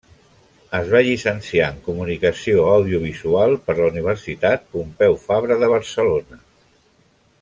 [0.77, 6.41] Es va llicenciar en comunicació audiovisual per la Universitat Pompeu Fabra de Barcelona.